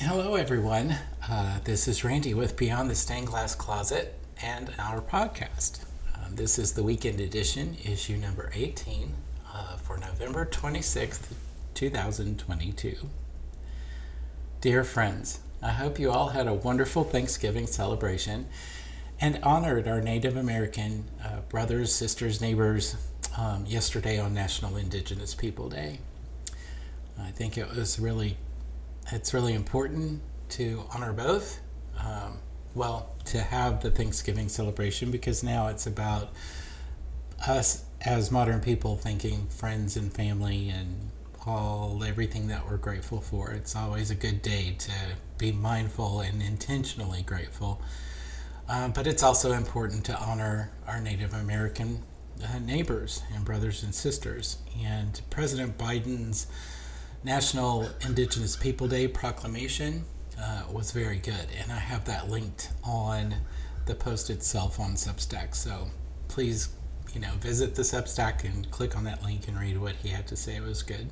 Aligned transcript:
Hello, 0.00 0.34
everyone. 0.34 0.96
Uh, 1.28 1.60
this 1.64 1.86
is 1.88 2.04
Randy 2.04 2.34
with 2.34 2.56
Beyond 2.56 2.90
the 2.90 2.94
Stained 2.94 3.28
Glass 3.28 3.54
Closet 3.54 4.18
and 4.42 4.72
our 4.78 5.00
podcast. 5.00 5.84
Uh, 6.14 6.26
this 6.32 6.58
is 6.58 6.72
the 6.72 6.82
weekend 6.82 7.20
edition, 7.20 7.76
issue 7.84 8.16
number 8.16 8.50
18 8.54 9.14
uh, 9.52 9.76
for 9.76 9.96
November 9.96 10.44
26th, 10.44 11.32
2022. 11.74 12.96
Dear 14.60 14.84
friends, 14.84 15.40
I 15.62 15.70
hope 15.70 15.98
you 15.98 16.10
all 16.10 16.28
had 16.28 16.48
a 16.48 16.54
wonderful 16.54 17.04
Thanksgiving 17.04 17.66
celebration 17.66 18.46
and 19.20 19.38
honored 19.42 19.86
our 19.86 20.00
Native 20.00 20.36
American 20.36 21.04
uh, 21.24 21.40
brothers, 21.48 21.92
sisters, 21.94 22.40
neighbors 22.40 22.96
um, 23.38 23.64
yesterday 23.66 24.18
on 24.18 24.34
National 24.34 24.76
Indigenous 24.76 25.34
People 25.34 25.68
Day. 25.68 26.00
I 27.18 27.30
think 27.30 27.56
it 27.56 27.68
was 27.74 27.98
really, 27.98 28.36
it's 29.12 29.34
really 29.34 29.54
important 29.54 30.22
to 30.50 30.84
honor 30.94 31.12
both. 31.12 31.60
Um, 31.98 32.38
well, 32.74 33.14
to 33.26 33.40
have 33.40 33.82
the 33.82 33.90
Thanksgiving 33.90 34.48
celebration 34.48 35.10
because 35.10 35.42
now 35.42 35.68
it's 35.68 35.86
about 35.86 36.32
us 37.46 37.84
as 38.00 38.30
modern 38.30 38.60
people 38.60 38.96
thinking 38.96 39.46
friends 39.46 39.96
and 39.96 40.12
family 40.12 40.68
and 40.68 41.10
all 41.46 42.02
everything 42.04 42.48
that 42.48 42.68
we're 42.68 42.76
grateful 42.76 43.20
for. 43.20 43.50
It's 43.52 43.76
always 43.76 44.10
a 44.10 44.14
good 44.14 44.42
day 44.42 44.76
to 44.78 44.92
be 45.38 45.52
mindful 45.52 46.20
and 46.20 46.42
intentionally 46.42 47.22
grateful. 47.22 47.80
Um, 48.68 48.92
but 48.92 49.06
it's 49.06 49.22
also 49.22 49.52
important 49.52 50.04
to 50.06 50.18
honor 50.18 50.70
our 50.86 51.00
Native 51.00 51.34
American 51.34 52.02
uh, 52.42 52.58
neighbors 52.58 53.22
and 53.34 53.44
brothers 53.44 53.82
and 53.82 53.94
sisters. 53.94 54.58
And 54.82 55.20
President 55.30 55.76
Biden's 55.76 56.46
National 57.24 57.88
Indigenous 58.06 58.54
People 58.54 58.86
Day 58.86 59.08
proclamation 59.08 60.04
uh, 60.38 60.64
was 60.70 60.92
very 60.92 61.16
good. 61.16 61.46
And 61.58 61.72
I 61.72 61.78
have 61.78 62.04
that 62.04 62.28
linked 62.28 62.70
on 62.84 63.36
the 63.86 63.94
post 63.94 64.28
itself 64.28 64.78
on 64.78 64.94
Substack. 64.94 65.54
So 65.54 65.88
please, 66.28 66.68
you 67.14 67.20
know, 67.20 67.32
visit 67.40 67.74
the 67.76 67.82
Substack 67.82 68.44
and 68.44 68.70
click 68.70 68.94
on 68.94 69.04
that 69.04 69.22
link 69.22 69.48
and 69.48 69.58
read 69.58 69.78
what 69.78 69.96
he 69.96 70.10
had 70.10 70.26
to 70.28 70.36
say. 70.36 70.56
It 70.56 70.62
was 70.62 70.82
good. 70.82 71.08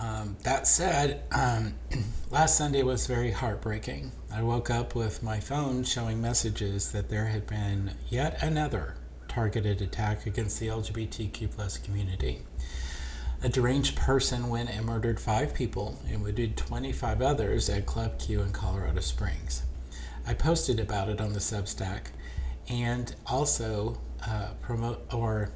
Um, 0.00 0.36
that 0.42 0.66
said, 0.66 1.22
um, 1.30 1.74
last 2.30 2.56
Sunday 2.56 2.82
was 2.82 3.06
very 3.06 3.30
heartbreaking. 3.30 4.10
I 4.32 4.42
woke 4.42 4.70
up 4.70 4.96
with 4.96 5.22
my 5.22 5.38
phone 5.38 5.84
showing 5.84 6.20
messages 6.20 6.90
that 6.90 7.08
there 7.08 7.26
had 7.26 7.46
been 7.46 7.92
yet 8.08 8.42
another 8.42 8.96
targeted 9.28 9.80
attack 9.80 10.26
against 10.26 10.58
the 10.58 10.68
LGBTQ 10.68 11.52
plus 11.52 11.78
community. 11.78 12.40
A 13.42 13.48
deranged 13.48 13.96
person 13.96 14.50
went 14.50 14.68
and 14.68 14.84
murdered 14.84 15.18
five 15.18 15.54
people 15.54 15.98
and 16.06 16.22
wounded 16.22 16.58
25 16.58 17.22
others 17.22 17.70
at 17.70 17.86
Club 17.86 18.18
Q 18.18 18.42
in 18.42 18.52
Colorado 18.52 19.00
Springs. 19.00 19.62
I 20.26 20.34
posted 20.34 20.78
about 20.78 21.08
it 21.08 21.22
on 21.22 21.32
the 21.32 21.38
Substack 21.38 22.08
and 22.68 23.14
also 23.26 23.98
uh, 24.26 24.48
promote 24.60 25.06
or 25.14 25.48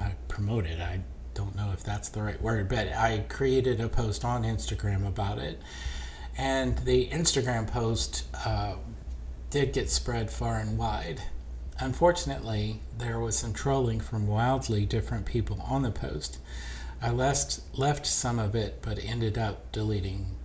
I 0.00 0.16
promoted. 0.26 0.80
I 0.80 1.02
don't 1.34 1.54
know 1.54 1.70
if 1.72 1.84
that's 1.84 2.08
the 2.08 2.20
right 2.20 2.40
word, 2.42 2.68
but 2.68 2.88
I 2.88 3.24
created 3.28 3.80
a 3.80 3.88
post 3.88 4.24
on 4.24 4.42
Instagram 4.42 5.06
about 5.06 5.38
it. 5.38 5.62
And 6.36 6.78
the 6.78 7.06
Instagram 7.10 7.70
post 7.70 8.24
uh, 8.44 8.74
did 9.50 9.72
get 9.72 9.88
spread 9.88 10.32
far 10.32 10.56
and 10.56 10.76
wide. 10.76 11.22
Unfortunately, 11.78 12.80
there 12.98 13.20
was 13.20 13.38
some 13.38 13.52
trolling 13.52 14.00
from 14.00 14.26
wildly 14.26 14.84
different 14.84 15.26
people 15.26 15.64
on 15.68 15.82
the 15.82 15.92
post. 15.92 16.38
I 17.02 17.10
left, 17.10 17.60
left 17.74 18.06
some 18.06 18.38
of 18.38 18.54
it, 18.54 18.80
but 18.82 18.98
ended 18.98 19.36
up 19.36 19.70
deleting 19.72 20.36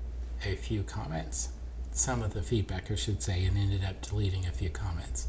a 0.45 0.55
few 0.55 0.83
comments. 0.83 1.49
Some 1.91 2.21
of 2.21 2.33
the 2.33 2.41
feedback, 2.41 2.91
I 2.91 2.95
should 2.95 3.21
say, 3.21 3.45
and 3.45 3.57
ended 3.57 3.83
up 3.83 4.01
deleting 4.01 4.45
a 4.45 4.51
few 4.51 4.69
comments. 4.69 5.27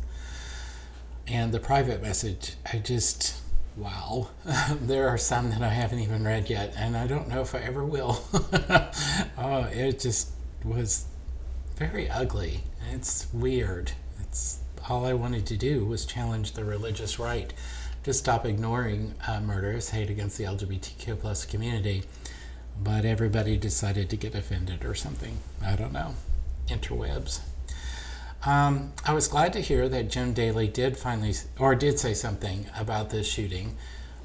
And 1.26 1.52
the 1.52 1.60
private 1.60 2.02
message, 2.02 2.54
I 2.72 2.78
just 2.78 3.40
Wow. 3.76 4.28
there 4.80 5.08
are 5.08 5.16
some 5.16 5.50
that 5.50 5.62
I 5.62 5.68
haven't 5.68 6.00
even 6.00 6.24
read 6.24 6.50
yet, 6.50 6.74
and 6.76 6.96
I 6.96 7.06
don't 7.06 7.28
know 7.28 7.40
if 7.40 7.54
I 7.54 7.60
ever 7.60 7.84
will. 7.84 8.22
oh, 9.38 9.68
it 9.72 10.00
just 10.00 10.30
was 10.64 11.06
very 11.76 12.08
ugly. 12.10 12.64
It's 12.92 13.32
weird. 13.32 13.92
It's 14.20 14.58
all 14.88 15.06
I 15.06 15.12
wanted 15.12 15.46
to 15.46 15.56
do 15.56 15.84
was 15.84 16.04
challenge 16.04 16.52
the 16.52 16.64
religious 16.64 17.18
right 17.18 17.52
to 18.02 18.12
stop 18.12 18.46
ignoring 18.46 19.14
uh, 19.26 19.40
hate 19.90 20.10
against 20.10 20.38
the 20.38 20.44
LGBTQ 20.44 21.20
plus 21.20 21.44
community, 21.44 22.04
but 22.82 23.04
everybody 23.04 23.56
decided 23.56 24.08
to 24.10 24.16
get 24.16 24.34
offended 24.34 24.84
or 24.84 24.94
something. 24.94 25.38
I 25.62 25.76
don't 25.76 25.92
know. 25.92 26.14
Interwebs. 26.68 27.40
Um, 28.46 28.92
I 29.04 29.12
was 29.12 29.28
glad 29.28 29.52
to 29.52 29.60
hear 29.60 29.88
that 29.88 30.08
Jim 30.08 30.32
Daly 30.32 30.66
did 30.66 30.96
finally, 30.96 31.34
or 31.58 31.74
did 31.74 31.98
say 31.98 32.14
something 32.14 32.66
about 32.78 33.10
this 33.10 33.26
shooting. 33.30 33.76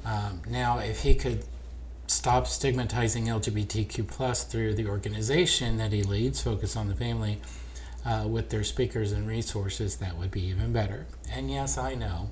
Um, 0.06 0.40
now, 0.48 0.78
if 0.78 1.00
he 1.02 1.14
could 1.14 1.44
stop 2.06 2.46
stigmatizing 2.46 3.26
LGBTQ 3.26 4.06
plus 4.06 4.44
through 4.44 4.74
the 4.74 4.86
organization 4.86 5.76
that 5.76 5.92
he 5.92 6.02
leads, 6.02 6.40
Focus 6.40 6.76
on 6.76 6.88
the 6.88 6.94
Family, 6.94 7.40
uh, 8.06 8.24
with 8.26 8.50
their 8.50 8.64
speakers 8.64 9.12
and 9.12 9.28
resources, 9.28 9.96
that 9.96 10.16
would 10.16 10.30
be 10.30 10.42
even 10.46 10.72
better. 10.72 11.06
And 11.30 11.50
yes, 11.50 11.76
I 11.76 11.94
know. 11.94 12.30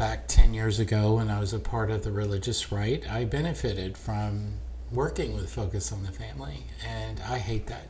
Back 0.00 0.28
10 0.28 0.54
years 0.54 0.78
ago, 0.78 1.16
when 1.16 1.28
I 1.28 1.38
was 1.40 1.52
a 1.52 1.58
part 1.58 1.90
of 1.90 2.04
the 2.04 2.10
religious 2.10 2.72
right, 2.72 3.06
I 3.10 3.26
benefited 3.26 3.98
from 3.98 4.54
working 4.90 5.34
with 5.34 5.52
Focus 5.52 5.92
on 5.92 6.04
the 6.04 6.10
Family, 6.10 6.62
and 6.82 7.20
I 7.20 7.36
hate 7.36 7.66
that. 7.66 7.88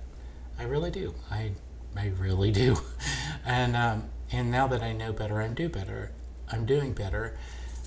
I 0.58 0.64
really 0.64 0.90
do. 0.90 1.14
I 1.30 1.52
I 1.96 2.08
really 2.18 2.50
do. 2.50 2.78
And 3.46 3.76
um, 3.76 4.08
and 4.32 4.50
now 4.50 4.66
that 4.66 4.82
I 4.82 4.92
know 4.92 5.12
better, 5.12 5.40
I'm 5.40 5.54
do 5.54 5.68
better. 5.68 6.10
I'm 6.50 6.66
doing 6.66 6.94
better, 6.94 7.38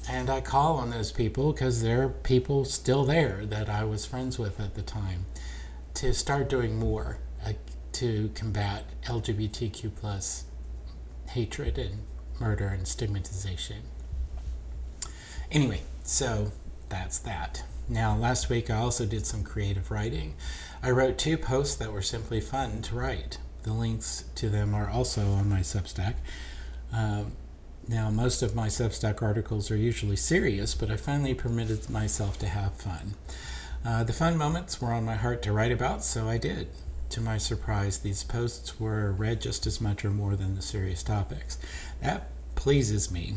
and 0.10 0.30
I 0.30 0.40
call 0.40 0.78
on 0.78 0.90
those 0.90 1.12
people 1.12 1.52
because 1.52 1.82
there 1.82 2.04
are 2.04 2.10
people 2.10 2.64
still 2.64 3.04
there 3.04 3.46
that 3.46 3.68
I 3.68 3.84
was 3.84 4.06
friends 4.06 4.40
with 4.40 4.58
at 4.58 4.76
the 4.76 4.84
time 4.84 5.26
to 5.96 6.14
start 6.14 6.48
doing 6.48 6.80
more 6.80 7.18
uh, 7.46 7.52
to 8.00 8.32
combat 8.36 8.86
LGBTQ 9.04 9.94
plus 9.98 10.46
hatred 11.28 11.78
and 11.78 12.04
murder 12.40 12.68
and 12.68 12.88
stigmatization. 12.88 13.84
Anyway, 15.53 15.81
so 16.03 16.52
that's 16.90 17.19
that. 17.19 17.64
Now, 17.88 18.18
last 18.18 18.50
week 18.50 18.72
I 18.72 18.78
also 18.78 19.06
did 19.06 19.28
some 19.28 19.44
creative 19.44 19.91
writing. 19.91 20.34
I 20.81 20.90
wrote 20.90 21.19
two 21.19 21.38
posts 21.38 21.75
that 21.75 21.94
were 21.94 22.02
simply 22.02 22.41
fun 22.41 22.81
to 22.81 22.96
write. 22.96 23.38
The 23.62 23.72
links 23.72 24.25
to 24.36 24.50
them 24.50 24.74
are 24.74 24.90
also 24.90 25.22
on 25.34 25.47
my 25.47 25.59
Substack. 25.59 26.16
Um, 26.92 27.34
now, 27.88 28.09
most 28.09 28.42
of 28.42 28.56
my 28.56 28.68
Substack 28.68 29.22
articles 29.22 29.69
are 29.69 29.78
usually 29.78 30.16
serious, 30.16 30.74
but 30.74 30.90
I 30.90 30.97
finally 30.97 31.36
permitted 31.36 31.88
myself 31.88 32.40
to 32.40 32.47
have 32.47 32.74
fun. 32.74 33.13
Uh, 33.86 34.03
the 34.03 34.13
fun 34.13 34.38
moments 34.38 34.81
were 34.81 34.92
on 34.92 35.06
my 35.06 35.16
heart 35.16 35.44
to 35.44 35.52
write 35.52 35.72
about, 35.72 36.03
so 36.03 36.28
I 36.28 36.40
did. 36.40 36.69
To 37.09 37.22
my 37.22 37.38
surprise, 37.38 38.00
these 38.00 38.24
posts 38.24 38.80
were 38.80 39.12
read 39.12 39.40
just 39.40 39.68
as 39.68 39.80
much 39.80 40.03
or 40.03 40.09
more 40.09 40.36
than 40.36 40.56
the 40.56 40.63
serious 40.63 41.03
topics. 41.03 41.59
That 42.02 42.31
pleases 42.56 43.12
me 43.12 43.36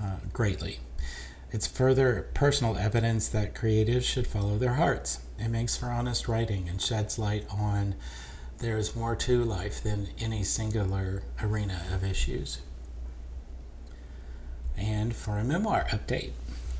uh, 0.00 0.16
greatly. 0.32 0.78
It's 1.52 1.66
further 1.66 2.28
personal 2.32 2.76
evidence 2.76 3.28
that 3.28 3.54
creatives 3.54 4.04
should 4.04 4.26
follow 4.26 4.56
their 4.56 4.74
hearts. 4.74 5.20
It 5.38 5.48
makes 5.48 5.76
for 5.76 5.86
honest 5.86 6.28
writing 6.28 6.68
and 6.68 6.80
sheds 6.80 7.18
light 7.18 7.44
on 7.50 7.96
there 8.58 8.76
is 8.76 8.94
more 8.94 9.16
to 9.16 9.42
life 9.42 9.82
than 9.82 10.08
any 10.20 10.44
singular 10.44 11.22
arena 11.42 11.82
of 11.92 12.04
issues. 12.04 12.58
And 14.76 15.16
for 15.16 15.38
a 15.38 15.44
memoir 15.44 15.86
update, 15.90 16.32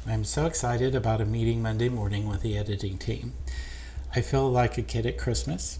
I'm 0.06 0.24
so 0.24 0.46
excited 0.46 0.94
about 0.94 1.20
a 1.20 1.24
meeting 1.24 1.62
Monday 1.62 1.88
morning 1.88 2.28
with 2.28 2.42
the 2.42 2.56
editing 2.56 2.98
team. 2.98 3.32
I 4.14 4.20
feel 4.20 4.48
like 4.50 4.78
a 4.78 4.82
kid 4.82 5.06
at 5.06 5.18
Christmas. 5.18 5.78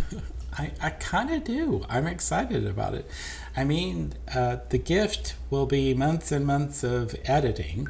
I, 0.58 0.72
I 0.80 0.90
kind 0.90 1.30
of 1.30 1.44
do. 1.44 1.84
I'm 1.88 2.06
excited 2.06 2.66
about 2.66 2.94
it. 2.94 3.08
I 3.56 3.64
mean, 3.64 4.14
uh, 4.34 4.58
the 4.70 4.78
gift 4.78 5.34
will 5.50 5.66
be 5.66 5.92
months 5.92 6.32
and 6.32 6.46
months 6.46 6.82
of 6.82 7.14
editing 7.24 7.88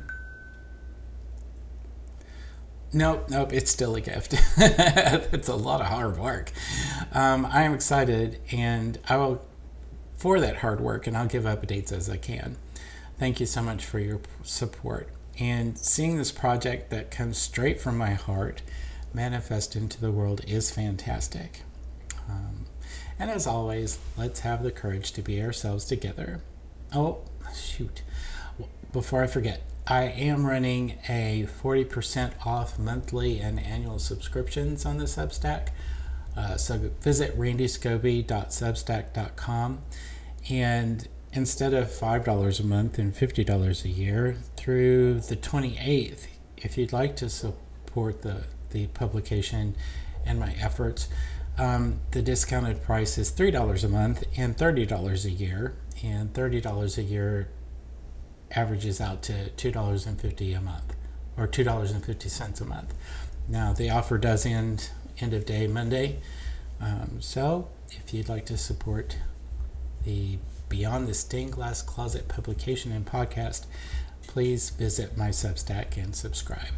Nope, 2.92 3.28
nope, 3.28 3.52
it's 3.52 3.70
still 3.70 3.94
a 3.96 4.00
gift. 4.00 4.34
it's 4.56 5.48
a 5.48 5.56
lot 5.56 5.80
of 5.80 5.88
hard 5.88 6.18
work. 6.18 6.52
Um, 7.12 7.46
I 7.46 7.62
am 7.62 7.74
excited 7.74 8.40
and 8.52 8.98
I 9.08 9.16
will, 9.16 9.42
for 10.16 10.40
that 10.40 10.56
hard 10.56 10.80
work, 10.80 11.06
and 11.06 11.16
I'll 11.16 11.26
give 11.26 11.44
updates 11.44 11.92
as 11.92 12.08
I 12.08 12.16
can. 12.16 12.56
Thank 13.18 13.40
you 13.40 13.46
so 13.46 13.62
much 13.62 13.84
for 13.84 13.98
your 13.98 14.20
support. 14.42 15.08
And 15.38 15.76
seeing 15.76 16.16
this 16.16 16.32
project 16.32 16.90
that 16.90 17.10
comes 17.10 17.38
straight 17.38 17.80
from 17.80 17.98
my 17.98 18.14
heart 18.14 18.62
manifest 19.12 19.76
into 19.76 20.00
the 20.00 20.12
world 20.12 20.42
is 20.46 20.70
fantastic. 20.70 21.62
Um, 22.28 22.66
and 23.18 23.30
as 23.30 23.46
always, 23.46 23.98
let's 24.16 24.40
have 24.40 24.62
the 24.62 24.70
courage 24.70 25.12
to 25.12 25.22
be 25.22 25.42
ourselves 25.42 25.84
together. 25.84 26.40
Oh, 26.94 27.18
shoot. 27.54 28.02
Before 28.92 29.22
I 29.22 29.26
forget, 29.26 29.62
I 29.88 30.02
am 30.04 30.44
running 30.44 30.98
a 31.08 31.46
40% 31.62 32.44
off 32.44 32.76
monthly 32.76 33.38
and 33.38 33.60
annual 33.60 34.00
subscriptions 34.00 34.84
on 34.84 34.98
the 34.98 35.04
Substack. 35.04 35.68
Uh, 36.36 36.56
so 36.56 36.90
visit 37.00 37.38
randyscobie.substack.com 37.38 39.78
and 40.50 41.08
instead 41.32 41.72
of 41.72 41.86
$5 41.88 42.60
a 42.60 42.64
month 42.64 42.98
and 42.98 43.14
$50 43.14 43.84
a 43.84 43.88
year 43.88 44.36
through 44.56 45.20
the 45.20 45.36
28th, 45.36 46.26
if 46.56 46.76
you'd 46.76 46.92
like 46.92 47.14
to 47.16 47.28
support 47.28 48.22
the, 48.22 48.42
the 48.70 48.88
publication 48.88 49.76
and 50.24 50.40
my 50.40 50.56
efforts, 50.58 51.08
um, 51.58 52.00
the 52.10 52.22
discounted 52.22 52.82
price 52.82 53.18
is 53.18 53.30
$3 53.30 53.84
a 53.84 53.88
month 53.88 54.24
and 54.36 54.56
$30 54.56 55.24
a 55.24 55.30
year. 55.30 55.76
And 56.02 56.34
$30 56.34 56.98
a 56.98 57.02
year 57.02 57.48
averages 58.52 59.00
out 59.00 59.22
to 59.22 59.50
$2.50 59.56 60.56
a 60.56 60.60
month 60.60 60.94
or 61.36 61.46
$2.50 61.46 62.60
a 62.60 62.64
month. 62.64 62.94
Now, 63.48 63.72
the 63.72 63.90
offer 63.90 64.18
does 64.18 64.44
end 64.46 64.90
end 65.18 65.32
of 65.32 65.46
day 65.46 65.66
Monday. 65.66 66.18
Um, 66.80 67.18
so, 67.20 67.68
if 67.90 68.12
you'd 68.12 68.28
like 68.28 68.44
to 68.46 68.58
support 68.58 69.16
the 70.04 70.38
Beyond 70.68 71.06
the 71.06 71.14
Stained 71.14 71.52
Glass 71.52 71.80
Closet 71.80 72.28
publication 72.28 72.90
and 72.92 73.06
podcast, 73.06 73.66
please 74.26 74.70
visit 74.70 75.16
my 75.16 75.28
Substack 75.28 75.96
and 75.96 76.14
subscribe. 76.14 76.72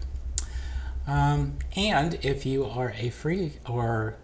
Um, 1.06 1.59
and 1.75 2.19
if 2.23 2.44
you 2.44 2.67
are 2.67 2.93
a 2.99 3.09
free 3.09 3.55
or 3.67 4.17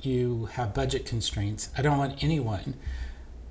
you 0.00 0.46
have 0.52 0.74
budget 0.74 1.06
constraints, 1.06 1.70
I 1.78 1.82
don't 1.82 1.98
want 1.98 2.22
anyone 2.22 2.74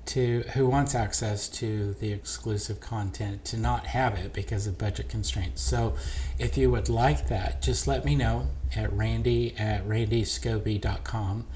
to 0.06 0.42
who 0.54 0.66
wants 0.66 0.94
access 0.94 1.48
to 1.48 1.94
the 1.94 2.12
exclusive 2.12 2.80
content 2.80 3.44
to 3.46 3.56
not 3.56 3.86
have 3.86 4.14
it 4.14 4.32
because 4.32 4.66
of 4.66 4.78
budget 4.78 5.08
constraints. 5.08 5.62
So 5.62 5.94
if 6.38 6.56
you 6.56 6.70
would 6.70 6.88
like 6.88 7.28
that, 7.28 7.62
just 7.62 7.86
let 7.86 8.04
me 8.04 8.14
know 8.14 8.48
at 8.74 8.92
randy 8.92 9.56
at 9.58 9.86
randyscobie.com 9.86 11.46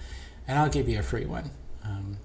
and 0.49 0.59
I'll 0.59 0.69
give 0.69 0.89
you 0.89 0.99
a 0.99 1.03
free 1.03 1.27
one. 1.27 1.51
Um, 1.85 2.17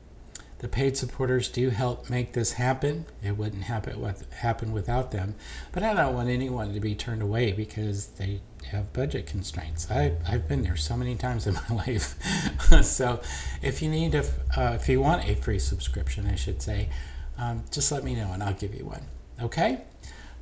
the 0.66 0.70
paid 0.70 0.98
supporters 0.98 1.48
do 1.48 1.70
help 1.70 2.10
make 2.10 2.34
this 2.34 2.54
happen. 2.54 3.06
It 3.22 3.38
wouldn't 3.38 3.66
happen 3.66 4.02
with, 4.02 4.34
happen 4.34 4.74
without 4.74 5.12
them. 5.12 5.36
But 5.72 5.84
I 5.84 5.94
don't 5.94 6.16
want 6.16 6.28
anyone 6.28 6.74
to 6.74 6.80
be 6.80 6.96
turned 6.96 7.22
away 7.22 7.52
because 7.52 8.08
they 8.08 8.42
have 8.72 8.92
budget 8.92 9.28
constraints. 9.28 9.92
I, 9.92 10.14
I've 10.28 10.48
been 10.48 10.64
there 10.64 10.76
so 10.76 10.98
many 10.98 11.18
times 11.18 11.46
in 11.46 11.54
my 11.70 11.76
life. 11.76 12.16
so 12.84 13.22
if 13.62 13.84
you 13.84 13.90
need 13.90 14.16
a, 14.16 14.26
uh, 14.58 14.72
if 14.74 14.90
you 14.90 15.02
want 15.02 15.30
a 15.30 15.36
free 15.36 15.60
subscription, 15.60 16.26
I 16.26 16.34
should 16.34 16.64
say, 16.64 16.90
um, 17.38 17.64
just 17.70 17.92
let 17.92 18.04
me 18.04 18.16
know 18.16 18.32
and 18.34 18.42
I'll 18.42 18.56
give 18.56 18.74
you 18.74 18.86
one. 18.86 19.04
Okay? 19.40 19.82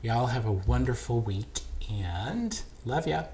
Y'all 0.01 0.27
have 0.27 0.45
a 0.45 0.53
wonderful 0.53 1.19
week 1.19 1.59
and 1.91 2.61
love 2.85 3.07
ya. 3.07 3.25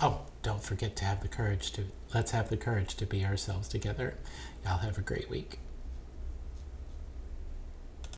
Oh, 0.00 0.20
don't 0.42 0.62
forget 0.62 0.94
to 0.96 1.04
have 1.06 1.22
the 1.22 1.28
courage 1.28 1.72
to 1.72 1.84
let's 2.14 2.32
have 2.32 2.50
the 2.50 2.56
courage 2.56 2.96
to 2.96 3.06
be 3.06 3.24
ourselves 3.24 3.66
together. 3.68 4.18
Y'all 4.64 4.78
have 4.78 4.98
a 4.98 5.02
great 5.02 5.30
week. 5.30 5.58